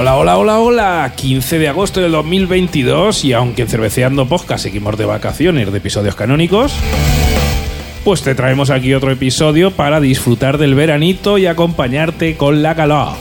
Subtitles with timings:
[0.00, 1.12] Hola, hola, hola, hola.
[1.16, 6.14] 15 de agosto del 2022 y aunque en Cerveceando Podcast seguimos de vacaciones de episodios
[6.14, 6.72] canónicos,
[8.04, 13.14] pues te traemos aquí otro episodio para disfrutar del veranito y acompañarte con la calor.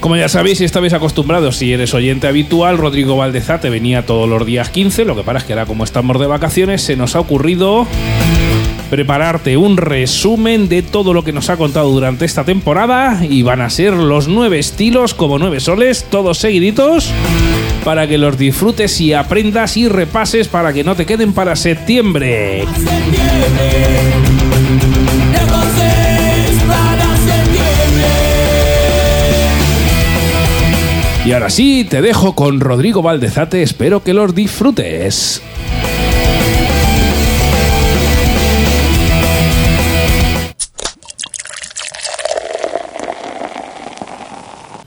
[0.00, 4.44] Como ya sabéis, si estabais acostumbrados, si eres oyente habitual, Rodrigo Valdezate venía todos los
[4.44, 5.06] días 15.
[5.06, 7.86] Lo que pasa es que ahora, como estamos de vacaciones, se nos ha ocurrido
[8.90, 13.20] prepararte un resumen de todo lo que nos ha contado durante esta temporada.
[13.28, 17.10] Y van a ser los nueve estilos como nueve soles, todos seguiditos,
[17.84, 22.64] para que los disfrutes y aprendas y repases para que no te queden para septiembre.
[31.28, 35.42] Y ahora sí, te dejo con Rodrigo Valdezate, espero que los disfrutes.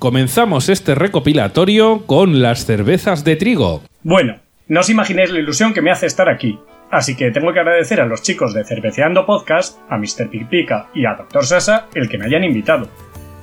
[0.01, 3.83] Comenzamos este recopilatorio con las cervezas de trigo.
[4.01, 6.57] Bueno, no os imaginéis la ilusión que me hace estar aquí.
[6.89, 10.27] Así que tengo que agradecer a los chicos de Cerveceando Podcast, a Mr.
[10.49, 11.45] Pica y a Dr.
[11.45, 12.87] Sasa el que me hayan invitado.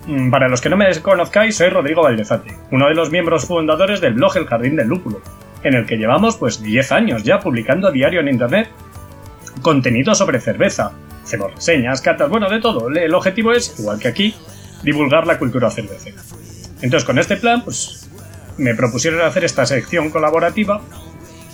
[0.09, 4.00] Mm, para los que no me desconozcáis, soy Rodrigo Valdezate, uno de los miembros fundadores
[4.00, 5.20] del blog El Jardín del Lúpulo,
[5.62, 8.69] en el que llevamos pues 10 años ya publicando a diario en internet
[9.62, 10.91] contenido sobre cerveza.
[11.22, 12.89] Hacemos reseñas, catas, bueno, de todo.
[12.89, 14.34] El objetivo es, igual que aquí,
[14.83, 16.20] divulgar la cultura cervecera.
[16.83, 18.09] Entonces, con este plan, pues
[18.57, 20.81] me propusieron hacer esta sección colaborativa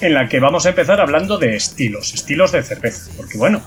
[0.00, 3.10] en la que vamos a empezar hablando de estilos, estilos de cerveza.
[3.16, 3.62] Porque bueno,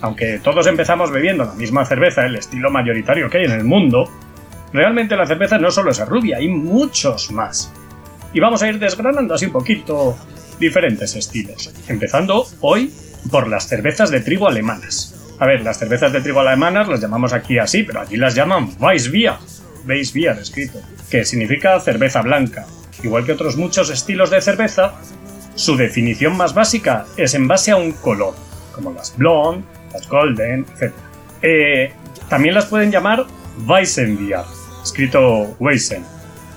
[0.00, 4.08] aunque todos empezamos bebiendo la misma cerveza, el estilo mayoritario que hay en el mundo,
[4.72, 7.70] Realmente la cerveza no solo es rubia, hay muchos más.
[8.32, 10.16] Y vamos a ir desgranando así un poquito
[10.58, 11.72] diferentes estilos.
[11.88, 12.92] Empezando hoy
[13.30, 15.14] por las cervezas de trigo alemanas.
[15.38, 18.70] A ver, las cervezas de trigo alemanas las llamamos aquí así, pero allí las llaman
[18.78, 19.34] Weissbier.
[19.86, 22.66] Weissbier escrito, que significa cerveza blanca.
[23.02, 24.94] Igual que otros muchos estilos de cerveza,
[25.54, 28.34] su definición más básica es en base a un color,
[28.72, 30.92] como las blonde, las golden, etc.
[31.42, 31.92] Eh,
[32.28, 33.26] también las pueden llamar
[33.66, 34.44] Weissenbier,
[34.82, 36.04] escrito Weizen,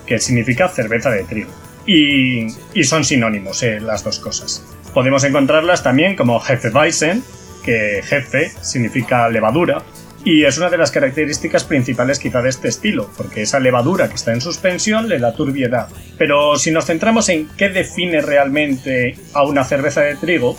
[0.06, 1.52] que significa cerveza de trigo.
[1.86, 2.48] Y,
[2.84, 4.64] son sinónimos eh, las dos cosas.
[4.94, 7.24] Podemos encontrarlas también como Hefeweizen,
[7.64, 9.82] que jefe significa levadura,
[10.26, 14.16] y es una de las características principales quizá de este estilo, porque esa levadura que
[14.16, 15.88] está en suspensión le da turbiedad.
[16.18, 20.58] Pero si nos centramos en qué define realmente a una cerveza de trigo,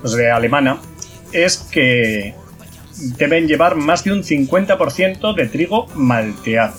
[0.00, 0.78] pues de alemana,
[1.30, 2.34] es que
[3.18, 6.74] deben llevar más de un 50% de trigo malteado.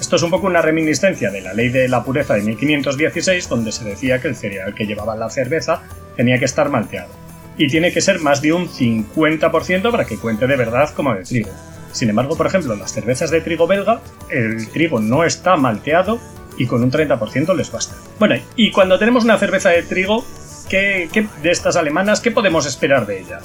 [0.00, 3.72] Esto es un poco una reminiscencia de la ley de la pureza de 1516, donde
[3.72, 5.82] se decía que el cereal que llevaba la cerveza
[6.16, 7.23] tenía que estar malteado.
[7.56, 11.22] Y tiene que ser más de un 50% para que cuente de verdad como de
[11.22, 11.50] trigo.
[11.92, 16.18] Sin embargo, por ejemplo, las cervezas de trigo belga, el trigo no está malteado
[16.58, 17.94] y con un 30% les basta.
[18.18, 20.24] Bueno, y cuando tenemos una cerveza de trigo,
[20.68, 21.08] ¿qué,
[21.42, 23.38] de estas alemanas, qué podemos esperar de ella?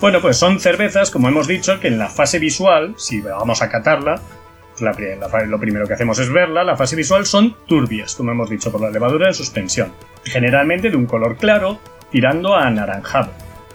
[0.00, 3.68] Bueno, pues son cervezas, como hemos dicho, que en la fase visual, si vamos a
[3.68, 4.20] catarla,
[4.80, 8.80] lo primero que hacemos es verla, la fase visual son turbias, como hemos dicho, por
[8.80, 9.92] la levadura en suspensión,
[10.24, 11.78] generalmente de un color claro,
[12.10, 13.30] tirando a anaranjado.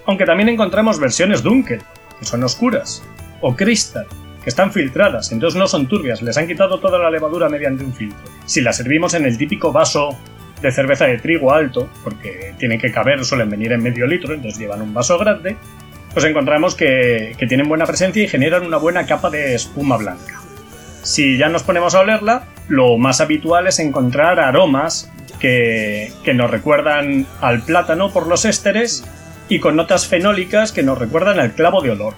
[0.06, 1.82] Aunque también encontramos versiones Dunkel,
[2.20, 3.04] que son oscuras,
[3.42, 4.06] o Crystal,
[4.44, 7.94] que están filtradas, entonces no son turbias, les han quitado toda la levadura mediante un
[7.94, 8.24] filtro.
[8.46, 10.18] Si la servimos en el típico vaso
[10.62, 14.60] de cerveza de trigo alto, porque tienen que caber, suelen venir en medio litro, entonces
[14.60, 15.58] llevan un vaso grande,
[16.14, 20.42] pues encontramos que tienen buena presencia y generan una buena capa de espuma blanca.
[21.02, 27.26] Si ya nos ponemos a olerla, lo más habitual es encontrar aromas que, nos recuerdan
[27.42, 29.04] al plátano por los ésteres
[29.50, 32.16] y con notas fenólicas que nos recuerdan al clavo de olor.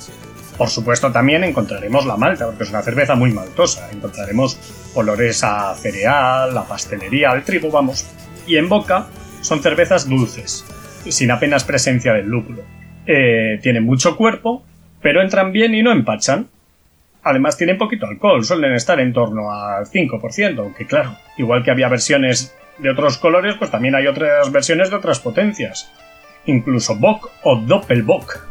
[0.58, 3.90] Por supuesto también encontraremos la malta, porque es una cerveza muy maltosa.
[3.92, 4.58] Encontraremos
[4.96, 8.08] olores a cereal, a pastelería, al trigo, vamos.
[8.48, 9.08] Y en boca
[9.42, 10.66] son cervezas dulces,
[11.08, 12.64] sin apenas presencia del lúpulo.
[13.06, 14.64] Eh, tienen mucho cuerpo,
[15.02, 16.48] pero entran bien y no empachan.
[17.24, 21.90] Además tienen poquito alcohol, suelen estar en torno al 5%, aunque claro, igual que había
[21.90, 25.92] versiones de otros colores, pues también hay otras versiones de otras potencias.
[26.46, 28.46] Incluso Bock o Doppelbock.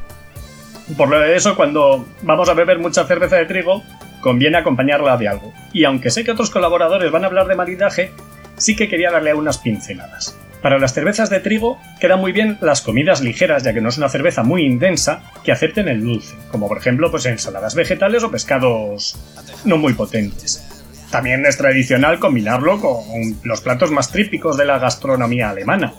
[0.96, 3.82] Por lo de eso, cuando vamos a beber mucha cerveza de trigo,
[4.20, 5.52] conviene acompañarla de algo.
[5.72, 8.10] Y aunque sé que otros colaboradores van a hablar de maridaje,
[8.56, 10.38] sí que quería darle unas pinceladas.
[10.62, 13.98] Para las cervezas de trigo quedan muy bien las comidas ligeras, ya que no es
[13.98, 18.30] una cerveza muy intensa que acepten el dulce, como por ejemplo pues ensaladas vegetales o
[18.30, 19.16] pescados
[19.64, 20.75] no muy potentes.
[21.10, 25.92] También es tradicional combinarlo con los platos más típicos de la gastronomía alemana,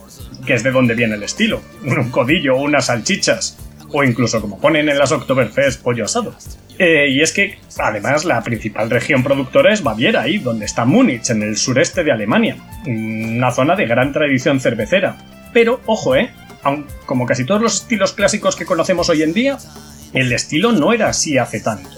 [0.45, 3.57] que es de donde viene el estilo, un codillo o unas salchichas,
[3.91, 6.35] o incluso como ponen en las Oktoberfest pollo asado.
[6.79, 11.29] Eh, y es que, además, la principal región productora es Baviera, ahí donde está Múnich,
[11.29, 15.17] en el sureste de Alemania, una zona de gran tradición cervecera.
[15.53, 16.29] Pero, ojo, ¿eh?
[17.05, 19.57] como casi todos los estilos clásicos que conocemos hoy en día,
[20.13, 21.96] el estilo no era así hace tanto.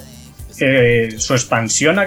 [0.61, 1.97] Eh, su expansión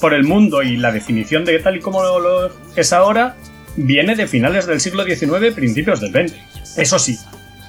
[0.00, 3.36] por el mundo y la definición de tal y como lo es ahora
[3.76, 6.78] viene de finales del siglo XIX, principios del XX.
[6.78, 7.18] Eso sí,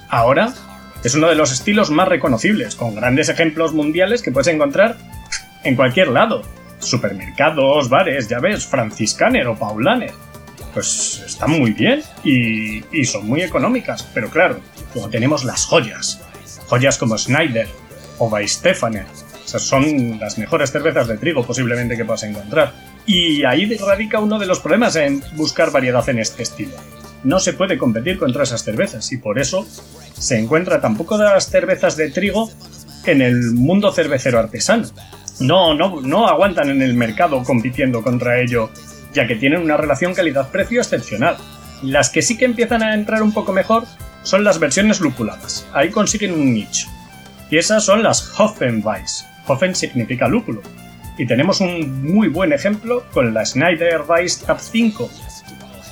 [0.08, 0.52] ahora
[1.04, 4.96] es uno de los estilos más reconocibles, con grandes ejemplos mundiales que puedes encontrar
[5.62, 6.42] en cualquier lado.
[6.78, 10.12] Supermercados, bares, ya ves, franciscaner o paulaner.
[10.72, 14.60] Pues están muy bien y, son muy económicas, pero claro,
[14.94, 16.20] luego tenemos las joyas.
[16.66, 17.68] Joyas como Schneider
[18.18, 19.06] o Weistefaner.
[19.62, 22.72] Son las mejores cervezas de trigo posiblemente que puedas encontrar.
[23.06, 26.72] Y ahí radica uno de los problemas en buscar variedad en este estilo.
[27.22, 29.66] No se puede competir contra esas cervezas y por eso
[30.18, 32.50] se encuentra tampoco de las cervezas de trigo
[33.06, 34.88] en el mundo cervecero artesano.
[35.40, 38.70] No, no, no aguantan en el mercado compitiendo contra ello,
[39.12, 41.36] ya que tienen una relación calidad-precio excepcional.
[41.82, 43.84] Las que sí que empiezan a entrar un poco mejor
[44.22, 45.66] son las versiones lúpuladas.
[45.72, 46.88] Ahí consiguen un nicho.
[47.50, 49.26] Y esas son las Hoffenweiss.
[49.46, 50.62] Hoffen significa lúpulo.
[51.16, 55.10] Y tenemos un muy buen ejemplo con la Schneider Weiss Tab 5,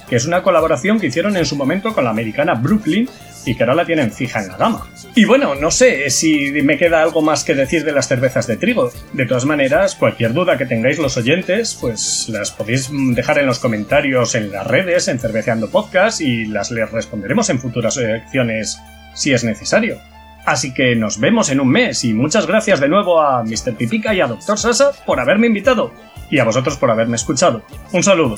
[0.08, 3.08] que es una colaboración que hicieron en su momento con la americana Brooklyn
[3.44, 4.86] y que ahora la tienen fija en la gama.
[5.14, 8.56] Y bueno, no sé si me queda algo más que decir de las cervezas de
[8.56, 8.90] trigo.
[9.12, 13.58] De todas maneras, cualquier duda que tengáis los oyentes, pues las podéis dejar en los
[13.58, 18.78] comentarios en las redes, en Cerveceando Podcast, y las les responderemos en futuras secciones
[19.14, 20.11] si es necesario.
[20.44, 23.76] Así que nos vemos en un mes y muchas gracias de nuevo a Mr.
[23.76, 24.58] Pipica y a Dr.
[24.58, 25.92] Sasa por haberme invitado
[26.30, 27.62] y a vosotros por haberme escuchado.
[27.92, 28.36] Un saludo.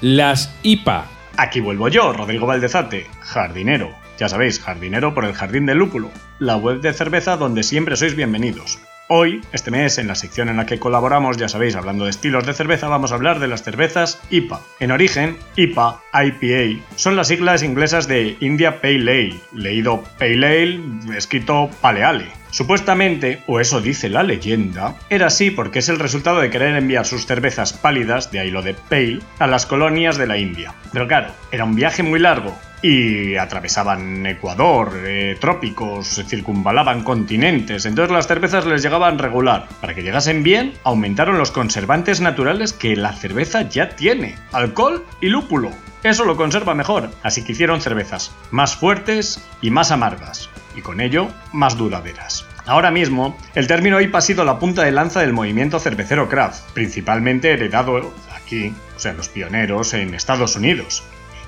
[0.00, 1.06] Las IPA.
[1.36, 3.90] Aquí vuelvo yo, Rodrigo Valdezate, jardinero.
[4.18, 6.10] Ya sabéis, jardinero por el Jardín del Lúpulo,
[6.40, 8.78] la web de cerveza donde siempre sois bienvenidos.
[9.10, 12.44] Hoy, este mes, en la sección en la que colaboramos, ya sabéis, hablando de estilos
[12.44, 14.60] de cerveza, vamos a hablar de las cervezas IPA.
[14.80, 20.80] En origen, IPA, IPA, son las siglas inglesas de India Pale Ale, leído Pale Ale,
[21.16, 22.37] escrito Paleale.
[22.50, 27.06] Supuestamente, o eso dice la leyenda, era así porque es el resultado de querer enviar
[27.06, 30.74] sus cervezas pálidas, de ahí lo de pale, a las colonias de la India.
[30.92, 38.12] Pero claro, era un viaje muy largo, y atravesaban Ecuador, eh, trópicos, circunvalaban continentes, entonces
[38.12, 39.66] las cervezas les llegaban regular.
[39.80, 45.28] Para que llegasen bien, aumentaron los conservantes naturales que la cerveza ya tiene, alcohol y
[45.28, 45.70] lúpulo.
[46.04, 50.48] Eso lo conserva mejor, así que hicieron cervezas más fuertes y más amargas,
[50.78, 52.46] y con ello más duraderas.
[52.66, 56.70] Ahora mismo, el término IPA ha sido la punta de lanza del movimiento cervecero craft,
[56.72, 61.02] principalmente heredado aquí, o sea, los pioneros en Estados Unidos,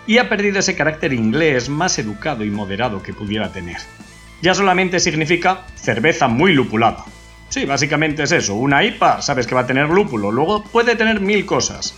[0.07, 3.77] y ha perdido ese carácter inglés más educado y moderado que pudiera tener.
[4.43, 7.05] Ya solamente significa cerveza muy lupulada.
[7.51, 11.21] Sí, básicamente es eso, una IPA, sabes que va a tener lúpulo, luego puede tener
[11.21, 11.95] mil cosas.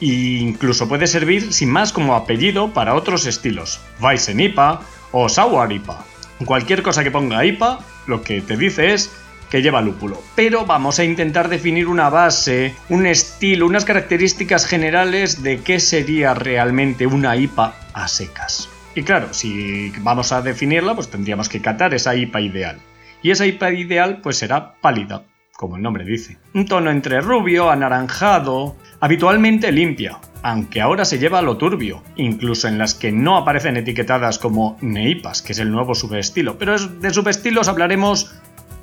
[0.00, 0.06] E
[0.40, 4.80] incluso puede servir sin más como apellido para otros estilos, Weizen IPA
[5.12, 6.04] o Sour IPA.
[6.44, 9.10] Cualquier cosa que ponga IPA, lo que te dice es
[9.50, 10.20] que lleva lúpulo.
[10.34, 16.34] Pero vamos a intentar definir una base, un estilo, unas características generales de qué sería
[16.34, 18.68] realmente una IPA a secas.
[18.94, 22.78] Y claro, si vamos a definirla, pues tendríamos que catar esa IPA ideal.
[23.22, 25.22] Y esa IPA ideal pues será pálida,
[25.56, 26.36] como el nombre dice.
[26.52, 32.68] Un tono entre rubio, anaranjado, habitualmente limpia, aunque ahora se lleva a lo turbio, incluso
[32.68, 36.58] en las que no aparecen etiquetadas como neipas, que es el nuevo subestilo.
[36.58, 38.34] Pero de subestilos hablaremos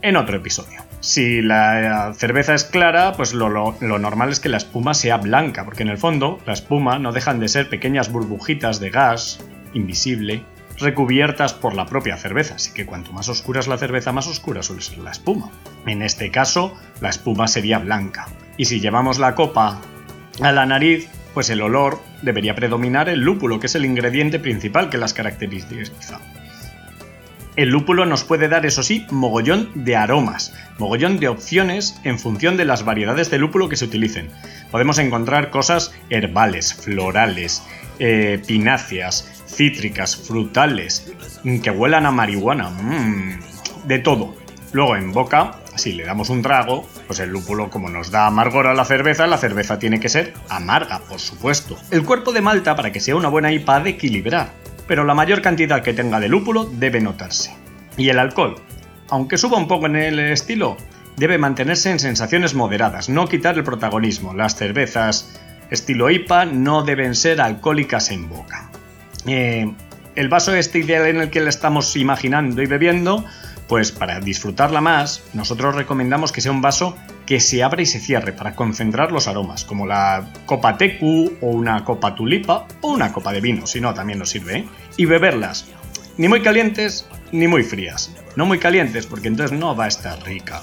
[0.02, 0.82] en otro episodio.
[1.02, 5.84] Si la cerveza es clara, pues lo, normal es que la espuma sea blanca, porque
[5.84, 9.40] en el fondo la espuma no dejan de ser pequeñas burbujitas de gas
[9.76, 10.44] invisible
[10.80, 14.64] recubiertas por la propia cerveza, así que cuanto más oscura es la cerveza, más oscura
[14.64, 15.52] suele ser la espuma.
[15.86, 18.26] En este caso, la espuma sería blanca.
[18.58, 19.80] Y si llevamos la copa
[20.42, 24.90] a la nariz, pues el olor debería predominar el lúpulo, que es el ingrediente principal
[24.90, 26.20] que las caracteriza.
[27.56, 32.56] El lúpulo nos puede dar, eso sí, mogollón de aromas, mogollón de opciones en función
[32.56, 34.30] de las variedades de lúpulo que se utilicen.
[34.72, 37.62] Podemos encontrar cosas herbales, florales,
[38.00, 41.12] eh, pináceas, cítricas, frutales,
[41.44, 43.40] mm, que huelan a marihuana, mmm,
[43.86, 44.36] de todo.
[44.72, 48.68] Luego en boca, si le damos un trago, pues el lúpulo como nos da amargor
[48.68, 51.78] a la cerveza, la cerveza tiene que ser amarga, por supuesto.
[51.92, 54.62] El cuerpo de malta, para que sea una buena IPA, ha de equilibrar
[54.92, 57.56] pero la mayor cantidad que tenga de lúpulo debe notarse.
[57.96, 58.56] Y el alcohol,
[59.10, 60.76] aunque suba un poco en el estilo,
[61.16, 64.34] debe mantenerse en sensaciones moderadas, no quitar el protagonismo.
[64.34, 68.70] Las cervezas estilo IPA no deben ser alcohólicas en boca.
[69.26, 69.72] Eh,
[70.16, 73.24] el vaso este ideal en el que la estamos imaginando y bebiendo,
[73.72, 78.02] pues para disfrutarla más, nosotros recomendamos que sea un vaso que se abra y se
[78.02, 83.14] cierre para concentrar los aromas, como la copa tecu o una copa tulipa o una
[83.14, 84.66] copa de vino, si no también nos sirve, ¿eh?
[84.98, 85.68] y beberlas
[86.18, 88.14] ni muy calientes ni muy frías.
[88.36, 90.62] No muy calientes porque entonces no va a estar rica.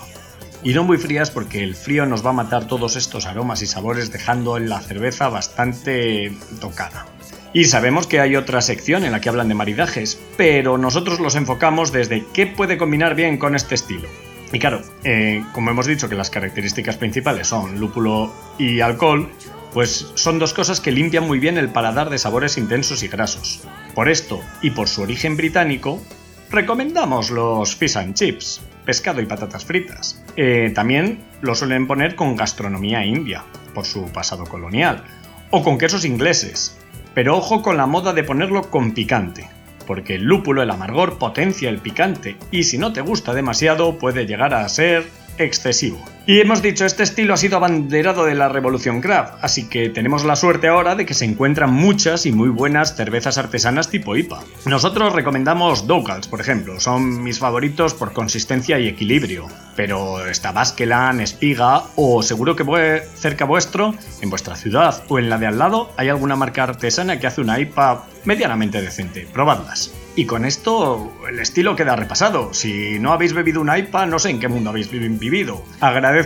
[0.63, 3.67] Y no muy frías porque el frío nos va a matar todos estos aromas y
[3.67, 7.07] sabores dejando en la cerveza bastante tocada.
[7.53, 11.35] Y sabemos que hay otra sección en la que hablan de maridajes, pero nosotros los
[11.35, 14.09] enfocamos desde qué puede combinar bien con este estilo.
[14.53, 19.31] Y claro, eh, como hemos dicho que las características principales son lúpulo y alcohol,
[19.73, 23.61] pues son dos cosas que limpian muy bien el paladar de sabores intensos y grasos.
[23.95, 26.03] Por esto, y por su origen británico,
[26.51, 30.23] recomendamos los fish and chips, pescado y patatas fritas.
[30.37, 35.05] Eh, también lo suelen poner con gastronomía india, por su pasado colonial,
[35.51, 36.79] o con quesos ingleses.
[37.19, 39.49] Pero ojo con la moda de ponerlo con picante,
[39.89, 44.25] porque el lúpulo, el amargor, potencia el picante, y si no te gusta demasiado puede
[44.25, 45.05] llegar a ser
[45.37, 45.99] excesivo.
[46.29, 50.27] Y hemos dicho, este estilo ha sido abanderado de la revolución craft, así que tenemos
[50.27, 54.45] la suerte ahora de que se encuentran muchas y muy buenas cervezas artesanas tipo IPA.
[54.67, 61.23] Nosotros recomendamos Doughals, por ejemplo, son mis favoritos por consistencia y equilibrio, pero está Baskelan,
[61.23, 65.91] Espiga o seguro que cerca vuestro, en vuestra ciudad o en la de al lado,
[65.97, 69.27] hay alguna marca artesana que hace una IPA medianamente decente.
[69.33, 69.95] Probadlas.
[70.19, 72.53] Y con esto el estilo queda repasado.
[72.53, 75.63] Si no habéis bebido una IPA, no sé en qué mundo habéis vivido.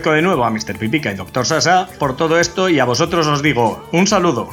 [0.00, 0.78] De nuevo a Mr.
[0.78, 1.44] Pipica y Dr.
[1.44, 4.48] Sasa por todo esto y a vosotros os digo un saludo.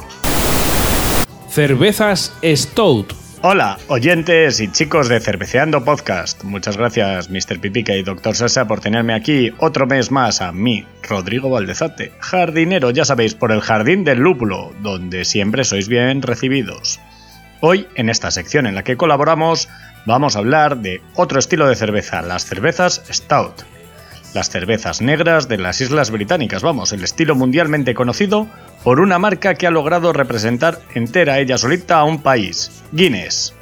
[1.48, 3.14] Cervezas Stout.
[3.42, 6.44] Hola, oyentes y chicos de Cerveceando Podcast.
[6.44, 7.58] Muchas gracias, Mr.
[7.58, 8.36] Pipica y Dr.
[8.36, 13.50] Sasa, por tenerme aquí otro mes más a mí, Rodrigo Valdezate, jardinero, ya sabéis, por
[13.50, 17.00] el Jardín del Lúpulo, donde siempre sois bien recibidos.
[17.60, 19.70] Hoy, en esta sección en la que colaboramos,
[20.04, 23.79] vamos a hablar de otro estilo de cerveza, las cervezas Stout.
[24.32, 28.46] Las cervezas negras de las Islas Británicas, vamos, el estilo mundialmente conocido
[28.84, 33.54] por una marca que ha logrado representar entera ella solita a un país, Guinness.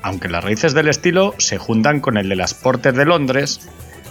[0.00, 3.68] Aunque las raíces del estilo se juntan con el de las Porter de Londres,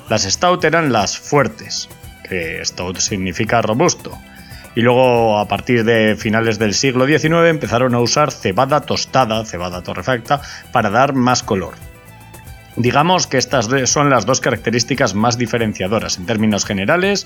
[0.08, 1.90] las Stout eran las fuertes,
[2.30, 4.16] que Stout significa robusto,
[4.76, 9.82] y luego a partir de finales del siglo XIX empezaron a usar cebada tostada, cebada
[9.82, 11.74] torrefacta, para dar más color.
[12.78, 17.26] Digamos que estas son las dos características más diferenciadoras en términos generales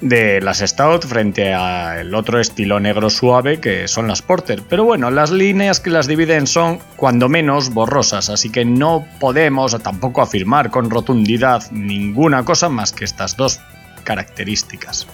[0.00, 4.62] de las Stout frente al otro estilo negro suave que son las Porter.
[4.68, 9.80] Pero bueno, las líneas que las dividen son cuando menos borrosas, así que no podemos
[9.82, 13.60] tampoco afirmar con rotundidad ninguna cosa más que estas dos
[14.04, 15.06] características.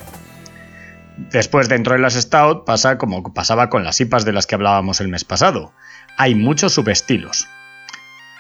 [1.31, 5.01] Después, dentro de las Stout, pasa como pasaba con las IPAs de las que hablábamos
[5.01, 5.73] el mes pasado.
[6.17, 7.47] Hay muchos subestilos.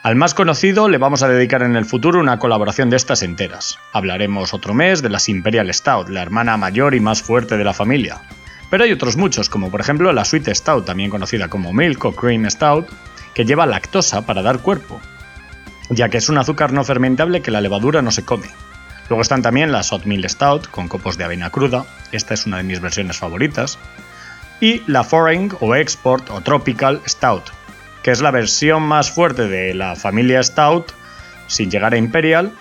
[0.02, 3.78] Al más conocido le vamos a dedicar en el futuro una colaboración de estas enteras.
[3.92, 7.72] Hablaremos otro mes de las Imperial Stout, la hermana mayor y más fuerte de la
[7.72, 8.20] familia.
[8.68, 12.16] Pero hay otros muchos, como por ejemplo la Sweet Stout, también conocida como Milk o
[12.16, 12.88] Cream Stout,
[13.32, 15.00] que lleva lactosa para dar cuerpo,
[15.88, 18.48] ya que es un azúcar no fermentable que la levadura no se come.
[19.08, 22.64] Luego están también las Oatmeal Stout con copos de avena cruda, esta es una de
[22.64, 23.78] mis versiones favoritas,
[24.60, 27.44] y la Foreign o Export o Tropical Stout,
[28.02, 30.92] que es la versión más fuerte de la familia Stout
[31.46, 32.52] sin llegar a Imperial,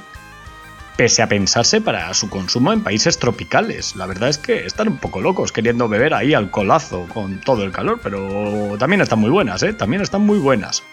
[0.97, 3.95] pese a pensarse para su consumo en países tropicales.
[3.95, 7.63] La verdad es que están un poco locos queriendo beber ahí al colazo con todo
[7.63, 9.73] el calor, pero también están muy buenas, ¿eh?
[9.73, 10.83] También están muy buenas.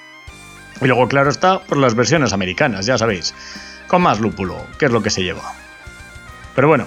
[0.81, 3.35] Y luego, claro está, por las versiones americanas, ya sabéis
[3.89, 5.43] con más lúpulo, que es lo que se lleva.
[6.55, 6.87] Pero bueno,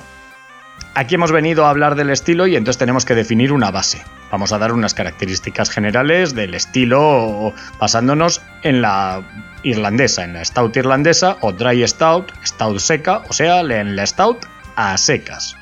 [0.94, 4.04] aquí hemos venido a hablar del estilo y entonces tenemos que definir una base.
[4.32, 9.22] Vamos a dar unas características generales del estilo basándonos en la
[9.64, 14.46] irlandesa, en la stout irlandesa o dry stout, stout seca, o sea, en la stout
[14.76, 15.56] a secas.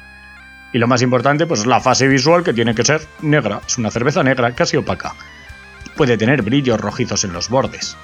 [0.72, 3.62] Y lo más importante, pues es la fase visual que tiene que ser negra.
[3.66, 5.16] Es una cerveza negra, casi opaca.
[5.96, 7.98] Puede tener brillos rojizos en los bordes.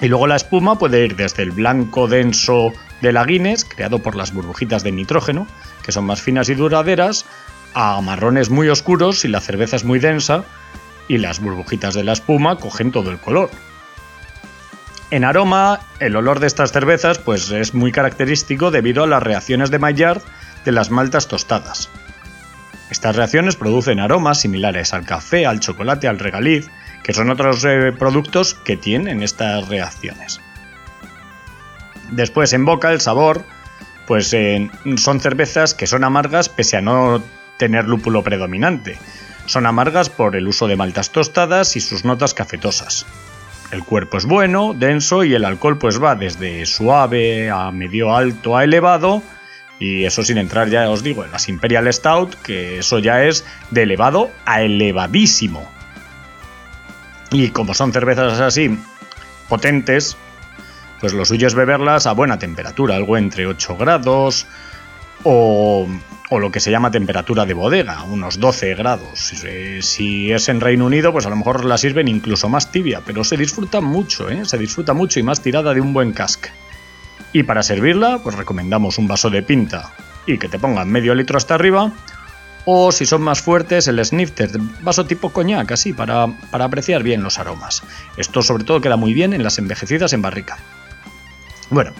[0.00, 4.16] Y luego la espuma puede ir desde el blanco denso de la Guinness, creado por
[4.16, 5.46] las burbujitas de nitrógeno,
[5.82, 7.24] que son más finas y duraderas,
[7.74, 10.44] a marrones muy oscuros si la cerveza es muy densa
[11.08, 13.50] y las burbujitas de la espuma cogen todo el color.
[15.10, 19.70] En aroma, el olor de estas cervezas pues, es muy característico debido a las reacciones
[19.70, 20.22] de Maillard
[20.64, 21.90] de las maltas tostadas.
[22.90, 26.70] Estas reacciones producen aromas similares al café, al chocolate, al regaliz,
[27.02, 30.40] que son otros eh, productos que tienen estas reacciones.
[32.10, 33.44] Después en boca el sabor,
[34.12, 37.22] pues eh, son cervezas que son amargas pese a no
[37.56, 38.98] tener lúpulo predominante.
[39.46, 43.06] Son amargas por el uso de maltas tostadas y sus notas cafetosas.
[43.70, 48.54] El cuerpo es bueno, denso y el alcohol pues va desde suave a medio alto
[48.54, 49.22] a elevado
[49.80, 53.46] y eso sin entrar ya os digo en las Imperial Stout, que eso ya es
[53.70, 55.66] de elevado a elevadísimo.
[57.30, 58.78] Y como son cervezas así
[59.48, 60.18] potentes,
[61.02, 64.46] pues lo suyo es beberlas a buena temperatura, algo entre 8 grados
[65.24, 65.88] o,
[66.30, 69.32] lo que se llama temperatura de bodega, unos 12 grados.
[69.80, 73.24] Si es en Reino Unido, pues a lo mejor la sirven incluso más tibia, pero
[73.24, 74.44] se disfruta mucho, ¿eh?
[74.44, 76.46] se disfruta mucho y más tirada de un buen cask.
[77.32, 79.92] Y para servirla, pues recomendamos un vaso de pinta
[80.24, 81.90] y que te pongan medio litro hasta arriba.
[82.64, 84.50] O si son más fuertes, el snifter,
[84.82, 87.82] vaso tipo coñac, así, para, para apreciar bien los aromas.
[88.16, 90.58] Esto sobre todo queda muy bien en las envejecidas en barrica.
[91.72, 91.92] Bueno,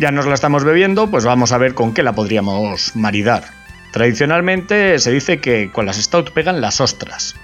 [0.00, 3.44] ya nos la estamos bebiendo, pues vamos a ver con qué la podríamos maridar.
[3.92, 7.36] Tradicionalmente se dice que con las stout pegan las ostras.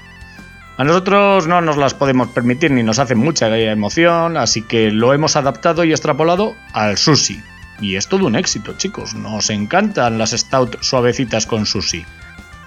[0.79, 5.15] A nosotros no nos las podemos permitir ni nos hacen mucha emoción, así que lo
[5.15, 7.41] hemos adaptado y extrapolado al sushi.
[7.81, 9.15] Y es todo un éxito, chicos.
[9.15, 12.05] Nos encantan las stout suavecitas con sushi.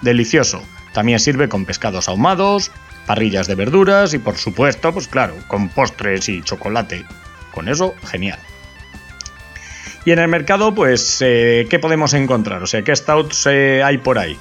[0.01, 0.63] Delicioso.
[0.94, 2.72] También sirve con pescados ahumados,
[3.06, 7.03] parrillas de verduras y por supuesto, pues claro, con postres y chocolate.
[7.53, 8.39] Con eso, genial.
[10.05, 12.62] Y en el mercado, pues, eh, ¿qué podemos encontrar?
[12.62, 14.38] O sea, ¿qué stouts eh, hay por ahí?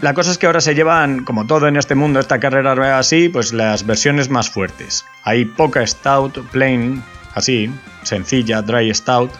[0.00, 3.28] La cosa es que ahora se llevan, como todo en este mundo, esta carrera así,
[3.28, 5.04] pues las versiones más fuertes.
[5.22, 7.02] Hay poca stout, plain,
[7.34, 9.30] así, sencilla, dry stout.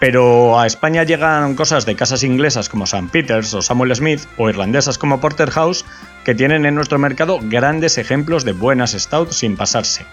[0.00, 3.08] Pero a España llegan cosas de casas inglesas como St.
[3.10, 5.84] Peters o Samuel Smith o irlandesas como Porterhouse
[6.24, 10.04] que tienen en nuestro mercado grandes ejemplos de buenas stout sin pasarse.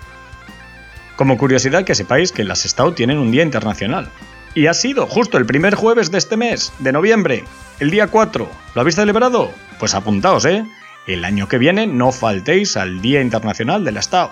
[1.21, 4.09] Como curiosidad que sepáis que las stout tienen un día internacional.
[4.55, 7.43] Y ha sido justo el primer jueves de este mes, de noviembre,
[7.79, 8.49] el día 4.
[8.73, 9.51] ¿Lo habéis celebrado?
[9.77, 10.65] Pues apuntaos, ¿eh?
[11.05, 14.31] El año que viene no faltéis al Día Internacional de la Stout.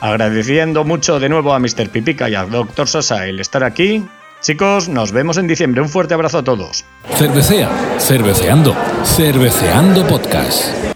[0.00, 1.88] Agradeciendo mucho de nuevo a Mr.
[1.90, 2.88] Pipica y a Dr.
[2.88, 4.04] Sasa el estar aquí.
[4.40, 5.82] Chicos, nos vemos en diciembre.
[5.82, 6.84] Un fuerte abrazo a todos.
[7.14, 10.94] Cervecea, cerveceando, cerveceando podcast.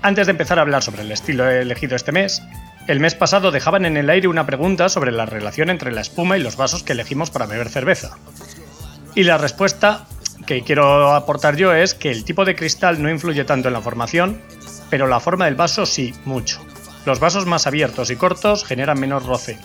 [0.00, 2.40] Antes de empezar a hablar sobre el estilo elegido este mes,
[2.88, 6.38] el mes pasado dejaban en el aire una pregunta sobre la relación entre la espuma
[6.38, 8.16] y los vasos que elegimos para beber cerveza.
[9.14, 10.06] Y la respuesta
[10.46, 13.82] que quiero aportar yo es que el tipo de cristal no influye tanto en la
[13.82, 14.40] formación,
[14.88, 16.64] pero la forma del vaso sí, mucho.
[17.04, 19.58] Los vasos más abiertos y cortos generan menos roce,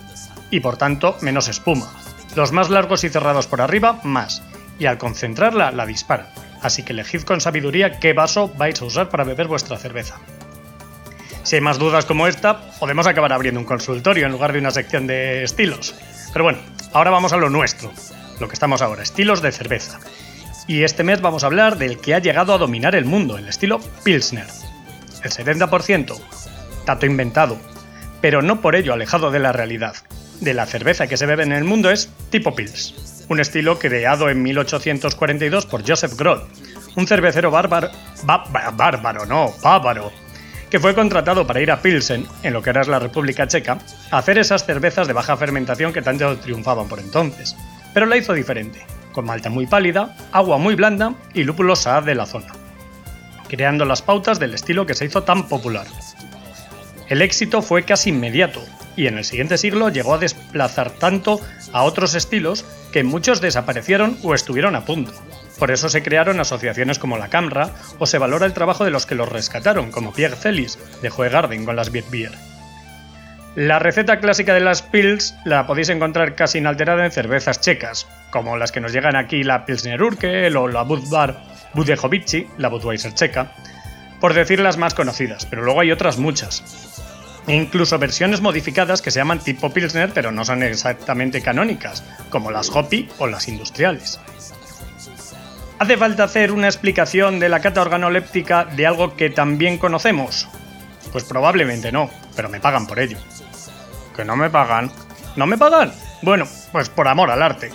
[0.51, 1.93] y por tanto menos espuma.
[2.35, 4.43] Los más largos y cerrados por arriba, más,
[4.79, 6.27] y al concentrarla la disparan.
[6.61, 10.19] Así que elegid con sabiduría qué vaso vais a usar para beber vuestra cerveza.
[11.43, 14.71] Si hay más dudas como esta, podemos acabar abriendo un consultorio en lugar de una
[14.71, 15.93] sección de estilos.
[16.31, 16.59] Pero bueno,
[16.93, 17.91] ahora vamos a lo nuestro,
[18.39, 19.99] lo que estamos ahora, estilos de cerveza.
[20.67, 23.49] Y este mes vamos a hablar del que ha llegado a dominar el mundo, el
[23.49, 24.47] estilo Pilsner.
[25.21, 26.17] El 70%,
[26.85, 27.57] dato inventado,
[28.21, 29.95] pero no por ello alejado de la realidad.
[30.39, 34.29] De la cerveza que se bebe en el mundo es tipo Pils, un estilo creado
[34.29, 36.43] en 1842 por Joseph Groth,
[36.95, 37.89] un cervecero bárbaro,
[38.23, 40.11] bárbaro, no, bávaro,
[40.73, 43.77] que fue contratado para ir a Pilsen, en lo que era la República Checa,
[44.09, 47.55] a hacer esas cervezas de baja fermentación que tanto triunfaban por entonces.
[47.93, 52.15] Pero la hizo diferente, con malta muy pálida, agua muy blanda y lúpulo saad de
[52.15, 52.53] la zona,
[53.47, 55.85] creando las pautas del estilo que se hizo tan popular.
[57.07, 58.59] El éxito fue casi inmediato,
[58.95, 61.39] y en el siguiente siglo llegó a desplazar tanto
[61.71, 65.13] a otros estilos que muchos desaparecieron o estuvieron a punto.
[65.59, 69.05] Por eso se crearon asociaciones como la Camra o se valora el trabajo de los
[69.05, 72.31] que los rescataron, como Pierre Celis de Garden con las Beer.
[73.55, 78.57] La receta clásica de las Pils la podéis encontrar casi inalterada en cervezas checas, como
[78.57, 81.39] las que nos llegan aquí la Pilsner Urkel o la Budvar
[81.75, 83.51] Budejovici, la Budweiser checa,
[84.19, 86.63] por decir las más conocidas, pero luego hay otras muchas.
[87.47, 92.69] Incluso versiones modificadas que se llaman tipo Pilsner pero no son exactamente canónicas, como las
[92.69, 94.19] Hoppy o las industriales.
[95.83, 100.47] ¿Hace falta hacer una explicación de la cata organoléptica de algo que también conocemos?
[101.11, 103.17] Pues probablemente no, pero me pagan por ello.
[104.15, 104.89] ¿Que no me pagan?
[105.35, 105.91] ¿No me pagan?
[106.21, 107.69] Bueno, pues por amor al arte.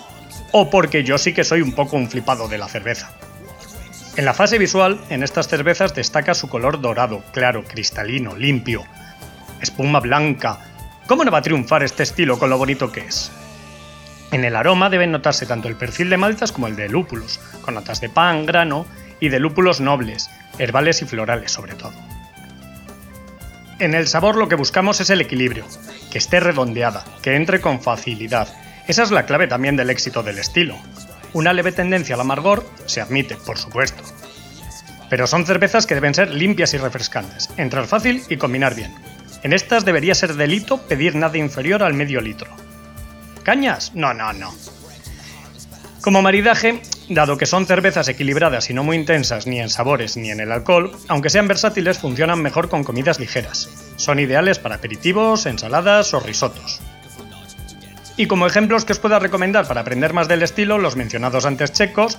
[0.52, 3.12] O porque yo sí que soy un poco un flipado de la cerveza.
[4.16, 8.84] En la fase visual, en estas cervezas destaca su color dorado, claro, cristalino, limpio.
[9.60, 10.60] Espuma blanca.
[11.06, 13.30] ¿Cómo no va a triunfar este estilo con lo bonito que es?
[14.30, 17.74] En el aroma deben notarse tanto el perfil de maltas como el de lúpulos, con
[17.74, 18.86] notas de pan, grano
[19.20, 21.94] y de lúpulos nobles, herbales y florales sobre todo.
[23.78, 25.64] En el sabor lo que buscamos es el equilibrio,
[26.10, 28.48] que esté redondeada, que entre con facilidad.
[28.86, 30.76] Esa es la clave también del éxito del estilo.
[31.32, 34.02] Una leve tendencia al amargor se admite, por supuesto.
[35.10, 38.94] pero son cervezas que deben ser limpias y refrescantes, entrar fácil y combinar bien.
[39.42, 42.67] En estas debería ser delito pedir nada inferior al medio litro.
[43.48, 43.92] ¿Cañas?
[43.94, 44.54] No, no, no.
[46.02, 50.30] Como maridaje, dado que son cervezas equilibradas y no muy intensas ni en sabores ni
[50.30, 53.70] en el alcohol, aunque sean versátiles funcionan mejor con comidas ligeras.
[53.96, 56.82] Son ideales para aperitivos, ensaladas o risotos.
[58.18, 61.72] Y como ejemplos que os pueda recomendar para aprender más del estilo, los mencionados antes
[61.72, 62.18] checos,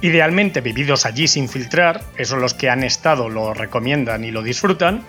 [0.00, 5.04] idealmente vividos allí sin filtrar, eso los que han estado lo recomiendan y lo disfrutan,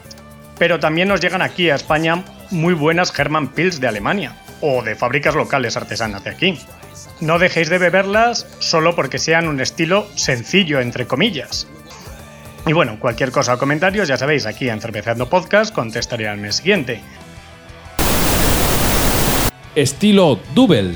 [0.60, 4.96] pero también nos llegan aquí a España muy buenas Hermann Pils de Alemania, o de
[4.96, 6.60] fábricas locales artesanas de aquí.
[7.22, 11.68] No dejéis de beberlas solo porque sean un estilo sencillo, entre comillas.
[12.68, 16.56] Y bueno, cualquier cosa o comentarios, ya sabéis, aquí en Cerveceando Podcast contestaré al mes
[16.56, 17.02] siguiente.
[19.76, 20.96] Estilo Double.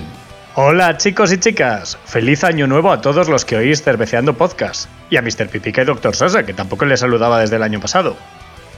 [0.55, 5.17] Hola chicos y chicas, feliz año nuevo a todos los que oís Cerveceando Podcast y
[5.17, 5.47] a Mr.
[5.47, 6.15] Pipica y Dr.
[6.15, 8.17] Sasa, que tampoco les saludaba desde el año pasado.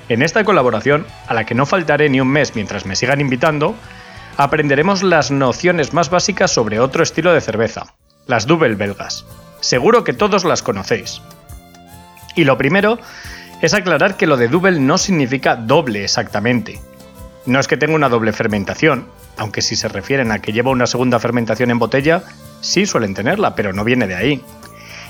[0.10, 3.74] En esta colaboración, a la que no faltaré ni un mes mientras me sigan invitando,
[4.44, 7.94] aprenderemos las nociones más básicas sobre otro estilo de cerveza,
[8.26, 9.24] las Double belgas.
[9.60, 11.22] Seguro que todos las conocéis.
[12.36, 12.98] Y lo primero
[13.62, 16.80] es aclarar que lo de double no significa doble exactamente.
[17.46, 19.06] No es que tenga una doble fermentación,
[19.38, 22.24] aunque si se refieren a que lleva una segunda fermentación en botella,
[22.62, 24.42] sí suelen tenerla, pero no viene de ahí.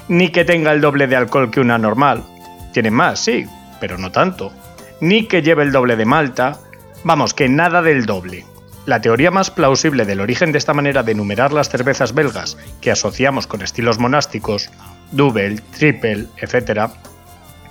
[0.09, 2.25] Ni que tenga el doble de alcohol que una normal.
[2.73, 3.45] Tiene más, sí,
[3.79, 4.51] pero no tanto.
[4.99, 6.59] Ni que lleve el doble de malta.
[7.05, 8.50] Vamos, que nada del doble.
[8.91, 12.91] La teoría más plausible del origen de esta manera de enumerar las cervezas belgas que
[12.91, 14.69] asociamos con estilos monásticos,
[15.13, 16.91] double, triple, etc.,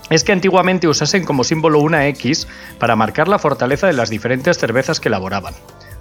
[0.09, 4.57] es que antiguamente usasen como símbolo una X para marcar la fortaleza de las diferentes
[4.57, 5.53] cervezas que elaboraban,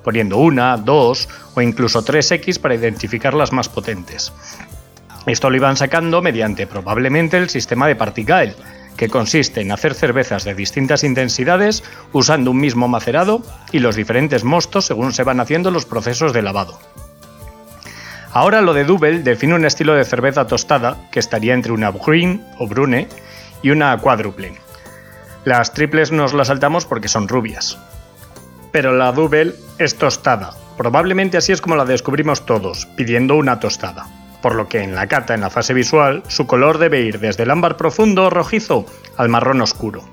[0.06, 4.32] poniendo una, dos o incluso tres X para identificar las más potentes.
[5.26, 8.56] Esto lo iban sacando mediante probablemente el sistema de Partigael,
[9.00, 14.44] que consiste en hacer cervezas de distintas intensidades usando un mismo macerado y los diferentes
[14.44, 16.78] mostos según se van haciendo los procesos de lavado.
[18.34, 22.46] Ahora lo de Double define un estilo de cerveza tostada que estaría entre una Green
[22.58, 23.08] o Brune
[23.62, 24.60] y una Quadruple.
[25.46, 27.78] Las triples nos las saltamos porque son rubias.
[28.74, 30.56] Pero la Double es tostada.
[30.76, 34.08] Probablemente así es como la descubrimos todos, pidiendo una tostada
[34.42, 37.44] por lo que en la cata, en la fase visual, su color debe ir desde
[37.44, 38.86] el ámbar profundo o rojizo
[39.18, 40.04] al marrón oscuro.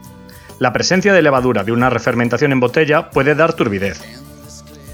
[0.58, 4.00] La presencia de levadura de una refermentación en botella puede dar turbidez,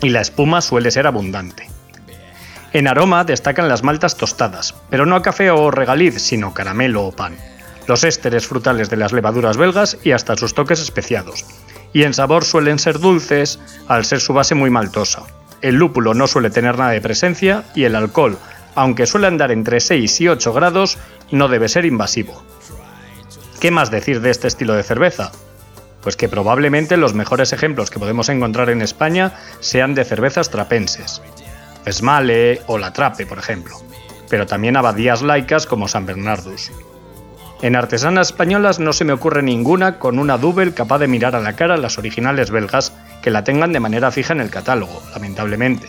[0.02, 1.68] y la espuma suele ser abundante.
[2.72, 7.12] En aroma destacan las maltas tostadas, pero no a café o regaliz, sino caramelo o
[7.12, 7.36] pan,
[7.86, 11.44] los ésteres frutales de las levaduras belgas y hasta sus toques especiados.
[11.92, 15.22] Y en sabor suelen ser dulces, al ser su base muy maltosa.
[15.60, 18.38] El lúpulo no suele tener nada de presencia y el alcohol,
[18.74, 20.98] aunque suele andar entre 6 y 8 grados,
[21.30, 22.42] no debe ser invasivo.
[23.60, 25.30] ¿Qué más decir de este estilo de cerveza?
[26.02, 31.22] Pues que probablemente los mejores ejemplos que podemos encontrar en España sean de cervezas trapenses.
[31.84, 33.76] Esmale o La Trape, por ejemplo.
[34.28, 36.72] Pero también abadías laicas como San Bernardus.
[37.60, 41.40] En artesanas españolas no se me ocurre ninguna con una double capaz de mirar a
[41.40, 45.88] la cara las originales belgas que la tengan de manera fija en el catálogo, lamentablemente.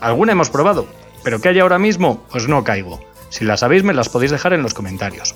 [0.00, 0.86] ¿Alguna hemos probado?
[1.24, 2.24] Pero ¿qué hay ahora mismo?
[2.30, 3.00] Pues no caigo.
[3.28, 5.34] Si las sabéis me las podéis dejar en los comentarios.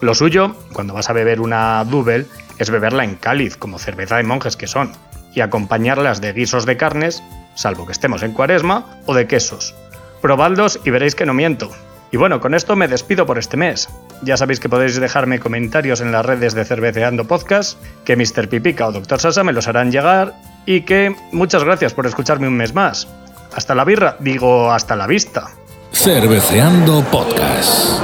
[0.00, 2.26] Lo suyo, cuando vas a beber una double,
[2.58, 4.92] es beberla en cáliz, como cerveza de monjes que son,
[5.34, 7.22] y acompañarlas de guisos de carnes,
[7.54, 9.74] salvo que estemos en cuaresma, o de quesos.
[10.22, 11.70] Probadlos y veréis que no miento.
[12.12, 13.88] Y bueno, con esto me despido por este mes.
[14.22, 18.48] Ya sabéis que podéis dejarme comentarios en las redes de Cerveceando Podcast, que Mr.
[18.48, 19.20] Pipica o Dr.
[19.20, 20.34] Sasa me los harán llegar,
[20.66, 23.06] y que muchas gracias por escucharme un mes más.
[23.54, 25.50] Hasta la birra, digo, hasta la vista.
[25.92, 28.00] Cerveceando Podcast.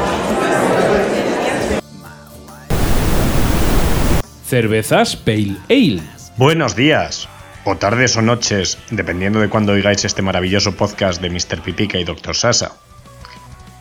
[4.44, 6.02] Cervezas Pale Ale.
[6.36, 7.28] Buenos días,
[7.64, 11.62] o tardes o noches, dependiendo de cuándo oigáis este maravilloso podcast de Mr.
[11.62, 12.34] Pipica y Dr.
[12.34, 12.72] Sasa.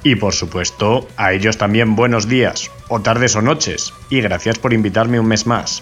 [0.04, 4.72] Y por supuesto, a ellos también buenos días, o tardes o noches, y gracias por
[4.72, 5.82] invitarme un mes más.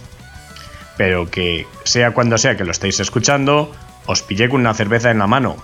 [0.95, 3.71] Pero que, sea cuando sea que lo estéis escuchando,
[4.05, 5.57] os pillé con una cerveza en la mano,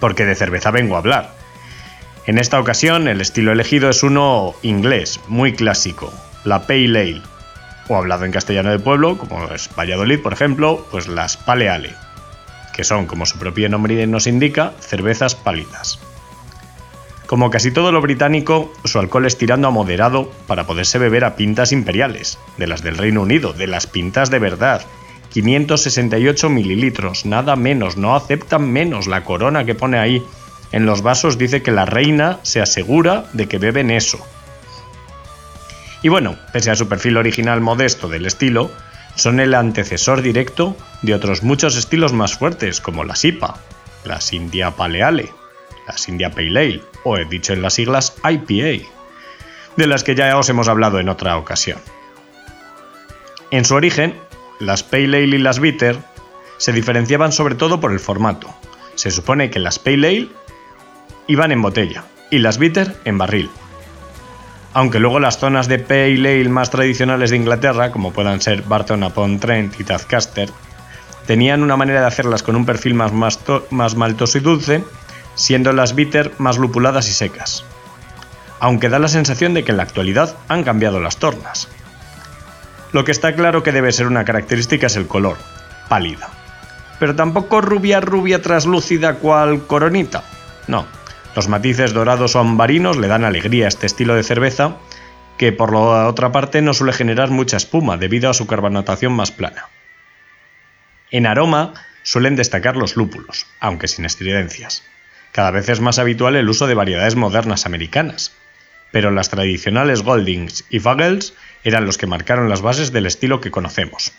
[0.00, 1.34] porque de cerveza vengo a hablar.
[2.26, 6.12] En esta ocasión el estilo elegido es uno inglés, muy clásico,
[6.44, 7.22] la Pale Ale,
[7.88, 11.94] o hablado en castellano de pueblo, como es Valladolid, por ejemplo, pues las Pale Ale,
[12.74, 15.98] que son, como su propio nombre nos indica, cervezas pálidas.
[17.26, 21.36] Como casi todo lo británico, su alcohol es tirando a moderado para poderse beber a
[21.36, 24.82] pintas imperiales, de las del Reino Unido, de las pintas de verdad,
[25.32, 29.06] 568 mililitros, nada menos, no aceptan menos.
[29.06, 30.22] La corona que pone ahí
[30.72, 34.18] en los vasos dice que la reina se asegura de que beben eso.
[36.02, 38.70] Y bueno, pese a su perfil original modesto del estilo,
[39.14, 43.58] son el antecesor directo de otros muchos estilos más fuertes, como las IPA,
[44.04, 45.32] las India Paleale,
[45.88, 48.86] las India Pale Ale, o he dicho en las siglas IPA,
[49.76, 51.78] de las que ya os hemos hablado en otra ocasión.
[53.50, 54.14] En su origen,
[54.58, 55.98] las Pale Ale y las Bitter
[56.56, 58.48] se diferenciaban sobre todo por el formato.
[58.94, 60.28] Se supone que las Pale Ale
[61.26, 63.50] iban en botella y las Bitter en barril.
[64.74, 69.04] Aunque luego las zonas de Pale Ale más tradicionales de Inglaterra, como puedan ser Barton
[69.04, 70.50] upon Trent y Tadcaster,
[71.26, 73.12] tenían una manera de hacerlas con un perfil más,
[73.70, 74.84] más maltoso y dulce,
[75.34, 77.64] siendo las bitter más lupuladas y secas.
[78.60, 81.68] Aunque da la sensación de que en la actualidad han cambiado las tornas.
[82.92, 85.36] Lo que está claro que debe ser una característica es el color,
[85.88, 86.28] pálida.
[86.98, 90.24] Pero tampoco rubia rubia traslúcida cual coronita.
[90.66, 90.86] No,
[91.36, 94.76] los matices dorados o ambarinos le dan alegría a este estilo de cerveza,
[95.36, 99.30] que por la otra parte no suele generar mucha espuma debido a su carbonatación más
[99.30, 99.66] plana.
[101.10, 104.82] En aroma suelen destacar los lúpulos, aunque sin estridencias.
[105.32, 108.32] Cada vez es más habitual el uso de variedades modernas americanas,
[108.90, 113.50] pero las tradicionales Goldings y Fagels eran los que marcaron las bases del estilo que
[113.50, 114.12] conocemos.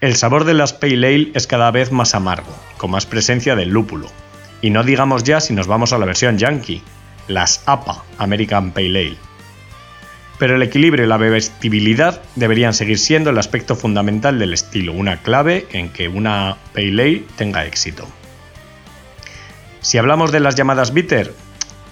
[0.00, 3.70] El sabor de las Pale Ale es cada vez más amargo, con más presencia del
[3.70, 4.10] lúpulo,
[4.60, 6.82] y no digamos ya si nos vamos a la versión yankee,
[7.28, 9.26] las APA, American Pale Ale
[10.38, 15.22] pero el equilibrio y la bebestibilidad deberían seguir siendo el aspecto fundamental del estilo, una
[15.22, 18.06] clave en que una Pale Ale tenga éxito.
[19.80, 21.32] Si hablamos de las llamadas bitter,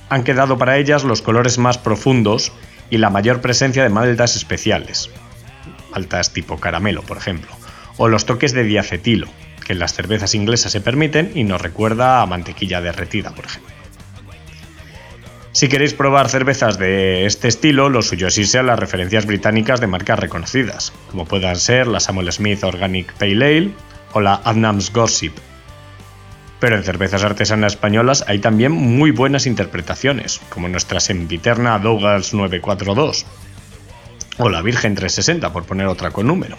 [0.08, 2.52] han quedado para ellas los colores más profundos
[2.90, 5.11] y la mayor presencia de maltas especiales,
[5.90, 7.51] maltas tipo caramelo, por ejemplo,
[7.97, 9.29] o los toques de diacetilo,
[9.66, 13.75] que en las cervezas inglesas se permiten y nos recuerda a mantequilla derretida, por ejemplo.
[15.53, 19.81] Si queréis probar cervezas de este estilo, lo suyo es irse a las referencias británicas
[19.81, 23.70] de marcas reconocidas, como puedan ser la Samuel Smith Organic Pale Ale
[24.12, 25.33] o la Adnams Gossip.
[26.64, 33.27] Pero en cervezas artesanas españolas hay también muy buenas interpretaciones, como nuestra sempiterna Douglas 942
[34.38, 36.57] o la Virgen 360, por poner otra con número.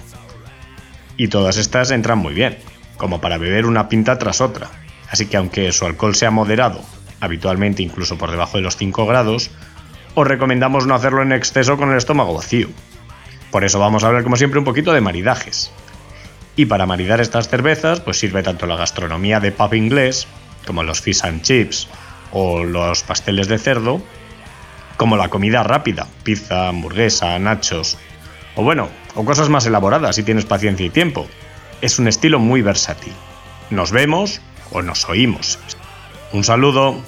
[1.17, 2.59] Y todas estas entran muy bien,
[2.97, 4.69] como para beber una pinta tras otra,
[5.09, 6.81] así que aunque su alcohol sea moderado
[7.19, 9.49] habitualmente incluso por debajo de los 5 grados,
[10.13, 12.67] os recomendamos no hacerlo en exceso con el estómago vacío.
[13.49, 15.71] Por eso vamos a hablar como siempre un poquito de maridajes.
[16.55, 20.27] Y para maridar estas cervezas, pues sirve tanto la gastronomía de pub inglés,
[20.65, 21.87] como los fish and chips
[22.31, 24.01] o los pasteles de cerdo,
[24.97, 27.97] como la comida rápida, pizza, hamburguesa, nachos,
[28.55, 31.27] o bueno, o cosas más elaboradas si tienes paciencia y tiempo.
[31.81, 33.13] Es un estilo muy versátil.
[33.69, 34.41] Nos vemos
[34.71, 35.59] o nos oímos.
[36.31, 37.01] Un saludo.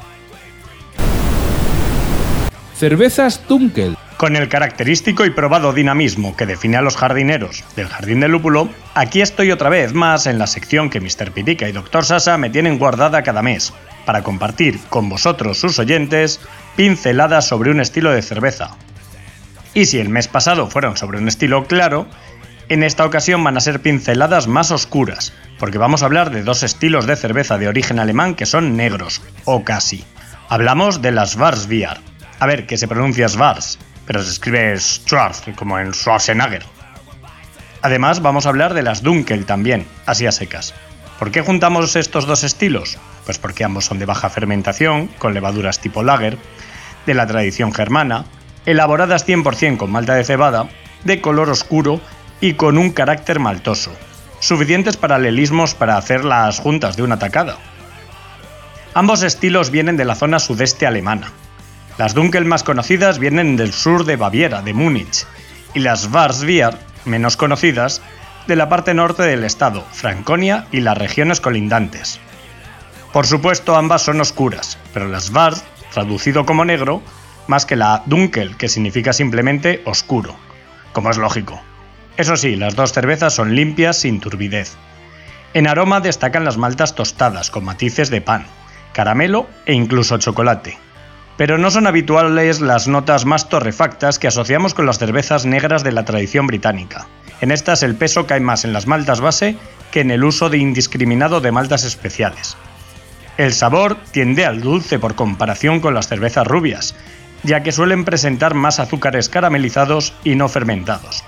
[2.75, 3.96] Cervezas Dunkel.
[4.17, 8.67] Con el característico y probado dinamismo que define a los jardineros del Jardín del Lúpulo,
[8.95, 11.31] aquí estoy otra vez más en la sección que Mr.
[11.31, 12.03] Pitica y Dr.
[12.03, 13.73] Sasa me tienen guardada cada mes,
[14.05, 16.39] para compartir con vosotros, sus oyentes,
[16.75, 18.75] pinceladas sobre un estilo de cerveza.
[19.75, 22.07] Y si el mes pasado fueron sobre un estilo claro,
[22.69, 26.63] en esta ocasión van a ser pinceladas más oscuras, porque vamos a hablar de dos
[26.63, 30.03] estilos de cerveza de origen alemán que son negros, o casi.
[30.49, 31.99] Hablamos de las Schwarzbier.
[32.39, 36.63] A ver, que se pronuncia Schwarz, pero se escribe Schwarz, como en Schwarzenegger.
[37.81, 40.73] Además, vamos a hablar de las Dunkel también, así a secas.
[41.19, 42.97] ¿Por qué juntamos estos dos estilos?
[43.25, 46.37] Pues porque ambos son de baja fermentación, con levaduras tipo lager,
[47.05, 48.25] de la tradición germana,
[48.65, 50.69] elaboradas 100% con malta de cebada,
[51.03, 52.01] de color oscuro
[52.39, 53.91] y con un carácter maltoso,
[54.39, 57.57] suficientes paralelismos para hacer las juntas de una tacada.
[58.93, 61.31] Ambos estilos vienen de la zona sudeste alemana.
[61.97, 65.25] Las Dunkel más conocidas vienen del sur de Baviera, de Múnich,
[65.73, 68.01] y las Schwarzbier, menos conocidas,
[68.45, 72.19] de la parte norte del estado, Franconia y las regiones colindantes.
[73.11, 77.01] Por supuesto, ambas son oscuras, pero las Schwarz, traducido como negro,
[77.47, 80.35] más que la Dunkel, que significa simplemente oscuro,
[80.93, 81.59] como es lógico.
[82.15, 84.75] Eso sí, las dos cervezas son limpias sin turbidez.
[85.53, 88.45] En aroma destacan las maltas tostadas con matices de pan,
[88.93, 90.77] caramelo e incluso chocolate.
[91.37, 95.91] Pero no son habituales las notas más torrefactas que asociamos con las cervezas negras de
[95.91, 97.07] la tradición británica.
[97.41, 99.55] En estas el peso cae más en las maltas base
[99.91, 102.57] que en el uso de indiscriminado de maltas especiales.
[103.37, 106.95] El sabor tiende al dulce por comparación con las cervezas rubias,
[107.43, 111.23] ya que suelen presentar más azúcares caramelizados y no fermentados.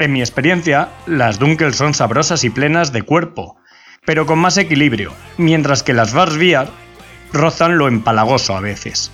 [0.00, 3.58] En mi experiencia, las Dunkel son sabrosas y plenas de cuerpo,
[4.04, 6.68] pero con más equilibrio, mientras que las Varsbier
[7.32, 9.12] rozan lo empalagoso a veces.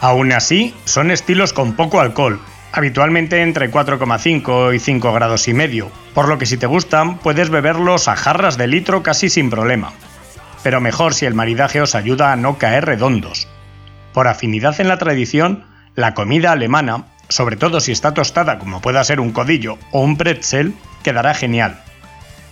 [0.00, 2.40] Aún así, son estilos con poco alcohol,
[2.72, 7.48] habitualmente entre 4,5 y 5 grados y medio, por lo que si te gustan puedes
[7.48, 9.92] beberlos a jarras de litro casi sin problema.
[10.62, 13.48] Pero mejor si el maridaje os ayuda a no caer redondos.
[14.12, 19.02] Por afinidad en la tradición, la comida alemana, sobre todo si está tostada como pueda
[19.04, 21.80] ser un codillo o un pretzel, quedará genial.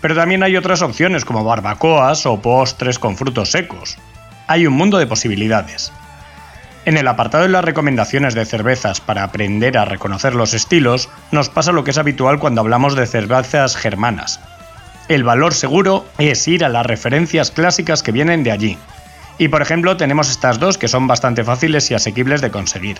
[0.00, 3.98] Pero también hay otras opciones como barbacoas o postres con frutos secos.
[4.46, 5.92] Hay un mundo de posibilidades.
[6.86, 11.48] En el apartado de las recomendaciones de cervezas para aprender a reconocer los estilos, nos
[11.48, 14.40] pasa lo que es habitual cuando hablamos de cervezas germanas.
[15.08, 18.78] El valor seguro es ir a las referencias clásicas que vienen de allí.
[19.38, 22.98] Y por ejemplo tenemos estas dos que son bastante fáciles y asequibles de conseguir.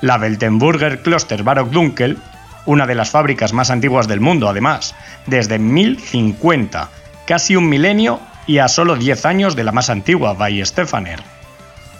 [0.00, 2.18] La Weltenburger Kloster Barock Dunkel,
[2.64, 4.94] una de las fábricas más antiguas del mundo además,
[5.26, 6.90] desde 1050,
[7.26, 11.20] casi un milenio y a solo 10 años de la más antigua, Bay Stefaner.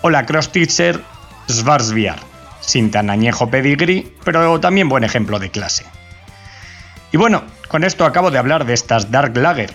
[0.03, 1.01] O la Krostitzer
[1.49, 2.17] Schwarzbier,
[2.61, 5.85] sin tan añejo pedigrí, pero también buen ejemplo de clase.
[7.13, 9.73] Y bueno, con esto acabo de hablar de estas Dark Lager.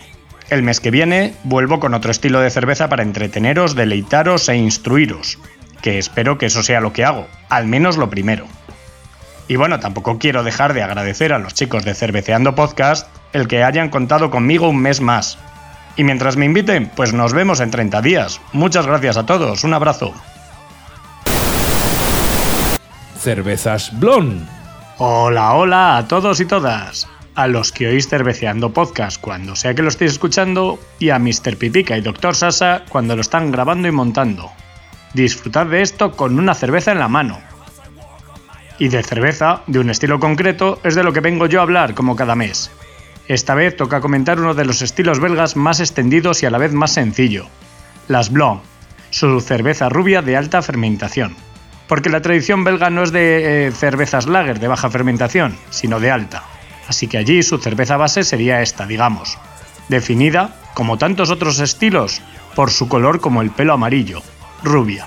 [0.50, 5.40] El mes que viene vuelvo con otro estilo de cerveza para entreteneros, deleitaros e instruiros,
[5.82, 8.46] que espero que eso sea lo que hago, al menos lo primero.
[9.48, 13.64] Y bueno, tampoco quiero dejar de agradecer a los chicos de Cerveceando Podcast el que
[13.64, 15.38] hayan contado conmigo un mes más.
[15.96, 18.42] Y mientras me inviten, pues nos vemos en 30 días.
[18.52, 20.14] Muchas gracias a todos, un abrazo
[23.22, 24.48] cervezas Blon.
[24.98, 27.08] Hola, hola a todos y todas.
[27.36, 31.56] A los que oís cerveceando podcast cuando sea que lo estéis escuchando y a Mr.
[31.58, 32.36] Pipica y Dr.
[32.36, 34.52] Sasa cuando lo están grabando y montando.
[35.14, 37.40] Disfrutad de esto con una cerveza en la mano.
[38.80, 41.94] Y de cerveza, de un estilo concreto, es de lo que vengo yo a hablar
[41.94, 42.72] como cada mes.
[43.28, 46.74] Esta vez toca comentar uno de los estilos belgas más extendidos y a la vez
[46.74, 47.46] más sencillo,
[48.08, 48.62] las Blanc,
[49.12, 51.36] su cerveza rubia de alta fermentación
[51.92, 56.10] porque la tradición belga no es de eh, cervezas lager de baja fermentación, sino de
[56.10, 56.42] alta.
[56.88, 59.38] Así que allí su cerveza base sería esta, digamos,
[59.90, 62.22] definida, como tantos otros estilos,
[62.56, 64.24] por su color como el pelo amarillo,
[64.64, 65.06] rubia,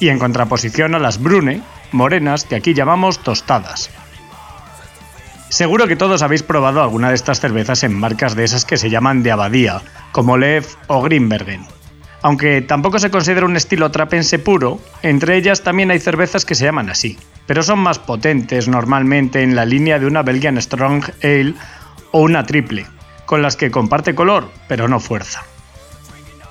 [0.00, 1.60] y en contraposición a las brune,
[1.92, 3.90] morenas, que aquí llamamos tostadas.
[5.50, 8.88] Seguro que todos habéis probado alguna de estas cervezas en marcas de esas que se
[8.88, 11.75] llaman de abadía, como Lev o Grimbergen.
[12.26, 16.64] Aunque tampoco se considera un estilo trapense puro, entre ellas también hay cervezas que se
[16.64, 21.54] llaman así, pero son más potentes normalmente en la línea de una Belgian Strong Ale
[22.10, 22.84] o una triple,
[23.26, 25.44] con las que comparte color, pero no fuerza.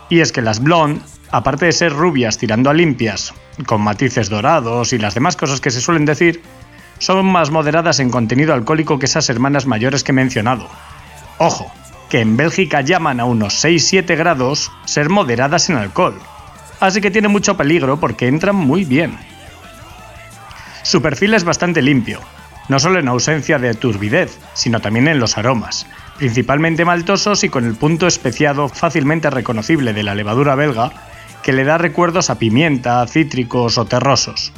[0.07, 3.33] Y es que las blonde, aparte de ser rubias tirando a limpias,
[3.65, 6.41] con matices dorados y las demás cosas que se suelen decir,
[6.99, 10.69] son más moderadas en contenido alcohólico que esas hermanas mayores que he mencionado.
[11.37, 11.69] Ojo,
[12.15, 16.17] que en Bélgica llaman a unos 6-7 grados, ser moderadas en alcohol.
[16.79, 19.17] Así que tiene mucho peligro porque entran muy bien.
[20.83, 22.21] Su perfil es bastante limpio,
[22.69, 27.65] no solo en ausencia de turbidez, sino también en los aromas, principalmente maltosos y con
[27.65, 30.93] el punto especiado fácilmente reconocible de la levadura belga,
[31.43, 34.53] que le da recuerdos a pimienta, cítricos o terrosos.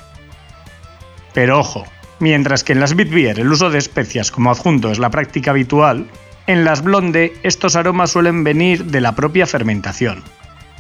[1.34, 1.86] Pero ojo,
[2.20, 6.06] mientras que en las Bitbier el uso de especias como adjunto es la práctica habitual,
[6.47, 10.23] en las blonde estos aromas suelen venir de la propia fermentación.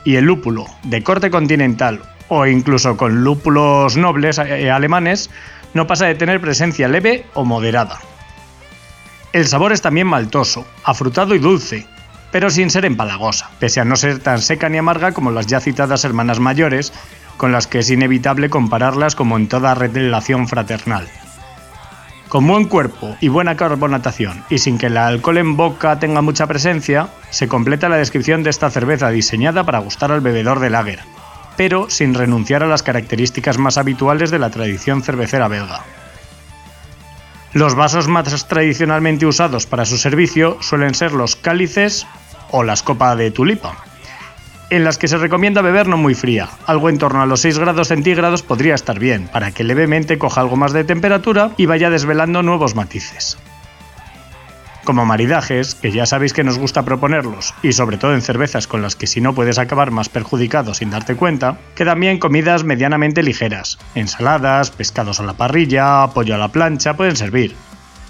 [0.03, 5.29] Y el lúpulo, de corte continental o incluso con lúpulos nobles eh, alemanes,
[5.73, 7.99] no pasa de tener presencia leve o moderada.
[9.33, 11.85] El sabor es también maltoso, afrutado y dulce,
[12.31, 15.59] pero sin ser empalagosa, pese a no ser tan seca ni amarga como las ya
[15.59, 16.93] citadas hermanas mayores,
[17.35, 21.07] con las que es inevitable compararlas como en toda relación fraternal.
[22.29, 26.45] Con buen cuerpo y buena carbonatación, y sin que el alcohol en boca tenga mucha
[26.45, 30.99] presencia, se completa la descripción de esta cerveza diseñada para gustar al bebedor de lager,
[31.55, 35.83] pero sin renunciar a las características más habituales de la tradición cervecera belga.
[37.53, 42.05] Los vasos más tradicionalmente usados para su servicio suelen ser los cálices
[42.51, 43.77] o las copas de tulipa,
[44.69, 47.59] en las que se recomienda beber no muy fría, algo en torno a los 6
[47.59, 51.89] grados centígrados podría estar bien, para que levemente coja algo más de temperatura y vaya
[51.89, 53.37] desvelando nuevos matices.
[54.83, 58.81] Como maridajes, que ya sabéis que nos gusta proponerlos, y sobre todo en cervezas con
[58.81, 63.21] las que si no puedes acabar más perjudicado sin darte cuenta, quedan bien comidas medianamente
[63.21, 67.53] ligeras, ensaladas, pescados a la parrilla, pollo a la plancha, pueden servir,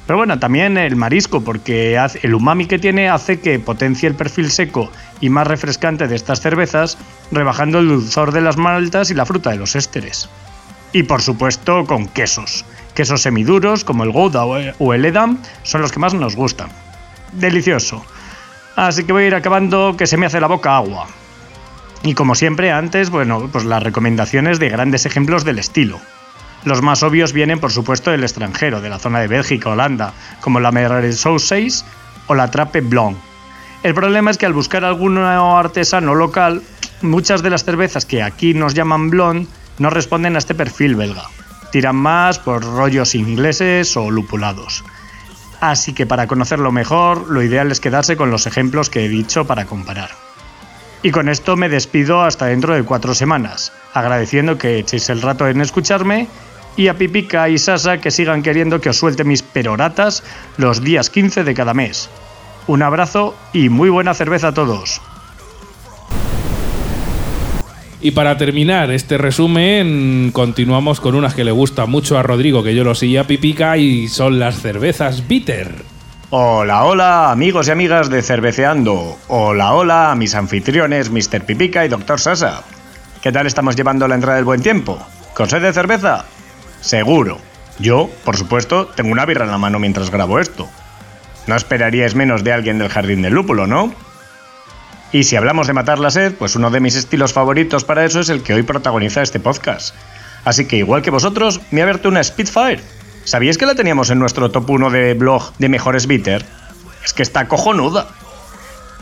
[0.07, 4.49] pero bueno, también el marisco, porque el umami que tiene hace que potencie el perfil
[4.49, 4.89] seco
[5.19, 6.97] y más refrescante de estas cervezas,
[7.29, 10.29] rebajando el dulzor de las maltas y la fruta de los ésteres.
[10.93, 12.63] Y por supuesto con quesos.
[12.95, 16.69] Quesos semiduros como el Gouda o el Edam son los que más nos gustan.
[17.33, 18.03] Delicioso.
[18.77, 21.07] Así que voy a ir acabando que se me hace la boca agua.
[22.03, 25.99] Y como siempre antes, bueno, pues las recomendaciones de grandes ejemplos del estilo.
[26.67, 30.11] Los más obvios vienen, por supuesto, del extranjero, de la zona de Bélgica, Holanda,
[30.41, 31.85] como la Merceau 6
[32.27, 33.15] o la Trappe Blanc.
[33.83, 36.61] El problema es que al buscar algún artesano local,
[37.01, 39.47] muchas de las cervezas que aquí nos llaman blonde
[39.79, 41.23] no responden a este perfil belga.
[41.71, 44.83] Tiran más por rollos ingleses o lupulados.
[45.61, 49.47] Así que para conocerlo mejor, lo ideal es quedarse con los ejemplos que he dicho
[49.47, 50.09] para comparar.
[51.01, 55.47] Y con esto me despido hasta dentro de cuatro semanas, agradeciendo que echéis el rato
[55.47, 56.27] en escucharme
[56.77, 60.23] y a Pipica y Sasa que sigan queriendo que os suelte mis peroratas
[60.55, 62.09] los días 15 de cada mes.
[62.67, 65.01] Un abrazo y muy buena cerveza a todos.
[67.99, 72.75] Y para terminar este resumen, continuamos con unas que le gusta mucho a Rodrigo, que
[72.75, 75.83] yo lo sigo a Pipica, y son las cervezas bitter.
[76.29, 79.17] Hola, hola, amigos y amigas de Cerveceando.
[79.29, 81.43] Hola, hola a mis anfitriones, Mr.
[81.45, 82.19] Pipica y Dr.
[82.19, 82.63] Sasa.
[83.21, 84.99] ¿Qué tal estamos llevando la entrada del buen tiempo?
[85.33, 86.25] ¿Con sed de cerveza?
[86.87, 87.37] Seguro.
[87.79, 90.69] Yo, por supuesto, tengo una birra en la mano mientras grabo esto.
[91.45, 93.93] No esperaríais menos de alguien del jardín del lúpulo, ¿no?
[95.11, 98.21] Y si hablamos de matar la sed, pues uno de mis estilos favoritos para eso
[98.21, 99.93] es el que hoy protagoniza este podcast.
[100.45, 102.79] Así que igual que vosotros, me ha abierto una Spitfire.
[103.25, 106.45] ¿Sabíais que la teníamos en nuestro top 1 de blog de mejores bitter?
[107.03, 108.07] Es que está cojonuda.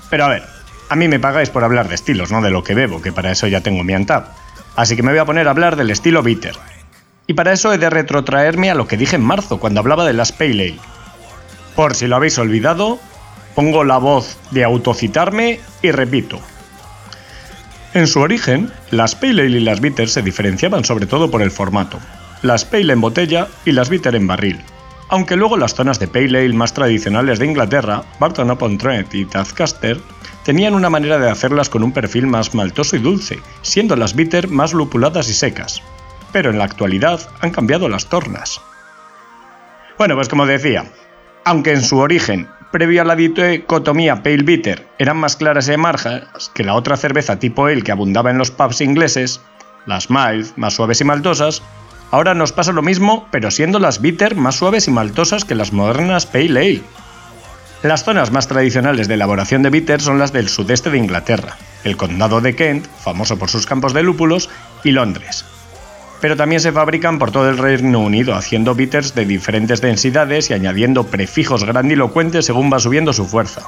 [0.10, 0.44] Pero a ver,
[0.90, 3.30] a mí me pagáis por hablar de estilos, no de lo que bebo, que para
[3.30, 4.30] eso ya tengo mi Antap.
[4.76, 6.56] Así que me voy a poner a hablar del estilo bitter.
[7.28, 10.14] Y para eso he de retrotraerme a lo que dije en marzo, cuando hablaba de
[10.14, 10.80] las Pale Ale.
[11.76, 13.00] Por si lo habéis olvidado,
[13.56, 16.40] pongo la voz de autocitarme y repito.
[17.94, 21.52] En su origen, las Pale Ale y las Bitter se diferenciaban sobre todo por el
[21.52, 22.00] formato.
[22.44, 24.62] Las Pale en botella y las Bitter en barril.
[25.10, 29.26] Aunque luego las zonas de Pale Ale más tradicionales de Inglaterra, Barton upon Trent y
[29.26, 30.00] Tazcaster,
[30.44, 34.48] tenían una manera de hacerlas con un perfil más maltoso y dulce, siendo las Bitter
[34.48, 35.82] más lupuladas y secas,
[36.36, 38.60] pero en la actualidad han cambiado las tornas.
[39.98, 40.84] Bueno, pues como decía,
[41.46, 46.52] aunque en su origen, previo a la dicotomía Pale Bitter, eran más claras y amargas
[46.54, 49.40] que la otra cerveza tipo ale que abundaba en los pubs ingleses,
[49.86, 51.62] las mild, más suaves y maltosas,
[52.12, 55.72] ahora nos pasa lo mismo, pero siendo las bitter más suaves y maltosas que las
[55.72, 56.82] modernas Pale Ale.
[57.82, 61.56] Las zonas más tradicionales de elaboración de bitter son las del sudeste de Inglaterra,
[61.86, 64.50] el condado de Kent, famoso por sus campos de lúpulos,
[64.84, 65.46] y Londres,
[66.22, 70.54] pero también se fabrican por todo el Reino Unido, haciendo bitters de diferentes densidades y
[70.54, 73.68] añadiendo prefijos grandilocuentes según va subiendo su fuerza.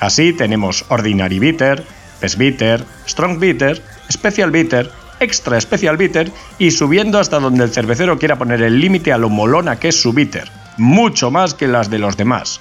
[0.00, 1.84] Así tenemos Ordinary Bitter,
[2.20, 4.90] Best Bitter, Strong Bitter, Special Bitter,
[5.20, 9.28] Extra Special Bitter y subiendo hasta donde el cervecero quiera poner el límite a lo
[9.28, 12.60] molona que es su bitter, mucho más que las de los demás.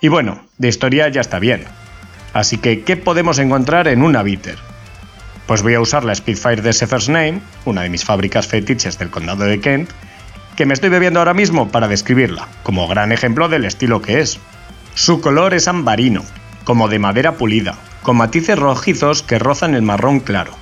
[0.00, 1.64] Y bueno, de historia ya está bien.
[2.34, 4.58] Así que, ¿qué podemos encontrar en una bitter?
[5.46, 9.10] Pues voy a usar la Spitfire de Sefer's Name, una de mis fábricas fetiches del
[9.10, 9.90] condado de Kent,
[10.56, 14.40] que me estoy bebiendo ahora mismo para describirla, como gran ejemplo del estilo que es.
[14.94, 16.24] Su color es ambarino,
[16.64, 20.52] como de madera pulida, con matices rojizos que rozan el marrón claro.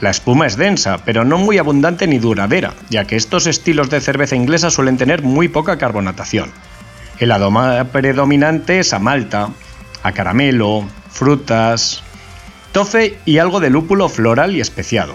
[0.00, 4.00] La espuma es densa, pero no muy abundante ni duradera, ya que estos estilos de
[4.00, 6.50] cerveza inglesa suelen tener muy poca carbonatación.
[7.18, 9.50] El aroma predominante es a malta,
[10.02, 12.03] a caramelo, frutas,
[12.74, 15.14] tofe y algo de lúpulo floral y especiado.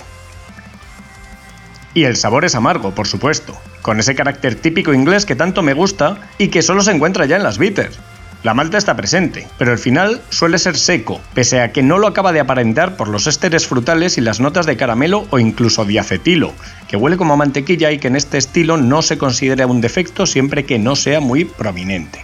[1.93, 5.73] Y el sabor es amargo, por supuesto, con ese carácter típico inglés que tanto me
[5.73, 7.99] gusta y que solo se encuentra ya en las bitters.
[8.43, 12.07] La malta está presente, pero el final suele ser seco, pese a que no lo
[12.07, 16.53] acaba de aparentar por los ésteres frutales y las notas de caramelo o incluso diacetilo,
[16.87, 20.63] que huele como mantequilla y que en este estilo no se considera un defecto siempre
[20.63, 22.23] que no sea muy prominente.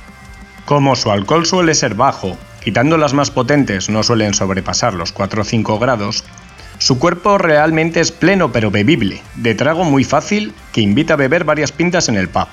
[0.63, 5.43] Como su alcohol suele ser bajo quitando las más potentes no suelen sobrepasar los 4
[5.43, 6.23] o 5 grados,
[6.79, 11.43] su cuerpo realmente es pleno pero bebible, de trago muy fácil que invita a beber
[11.43, 12.47] varias pintas en el pub.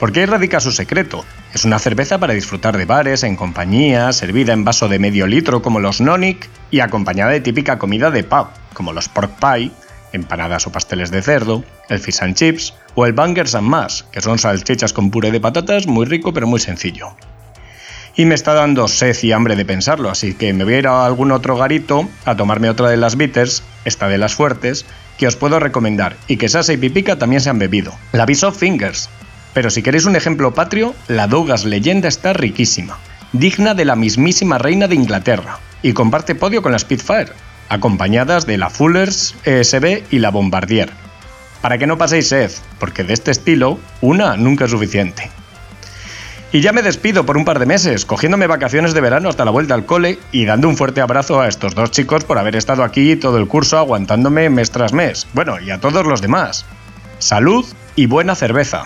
[0.00, 1.24] Porque ahí radica su secreto.
[1.54, 5.62] Es una cerveza para disfrutar de bares, en compañía, servida en vaso de medio litro
[5.62, 9.70] como los Nonic y acompañada de típica comida de pub, como los pork pie,
[10.12, 14.20] empanadas o pasteles de cerdo, el fish and chips o el bangers and mash, que
[14.20, 17.14] son salchichas con puré de patatas muy rico pero muy sencillo
[18.16, 20.86] y me está dando sed y hambre de pensarlo, así que me voy a ir
[20.86, 24.84] a algún otro garito a tomarme otra de las bitters, esta de las fuertes,
[25.18, 28.54] que os puedo recomendar y que Sasa y Pipica también se han bebido, la Bishop
[28.54, 29.08] Fingers.
[29.54, 32.98] Pero si queréis un ejemplo patrio, la Douglas Leyenda está riquísima,
[33.32, 37.32] digna de la mismísima reina de Inglaterra, y comparte podio con la Spitfire,
[37.68, 40.90] acompañadas de la Fullers ESB y la Bombardier.
[41.60, 45.30] Para que no paséis sed, porque de este estilo, una nunca es suficiente.
[46.54, 49.50] Y ya me despido por un par de meses, cogiéndome vacaciones de verano hasta la
[49.50, 52.84] vuelta al cole y dando un fuerte abrazo a estos dos chicos por haber estado
[52.84, 55.26] aquí todo el curso aguantándome mes tras mes.
[55.32, 56.66] Bueno, y a todos los demás.
[57.18, 57.64] salud
[57.96, 58.84] y buena cerveza.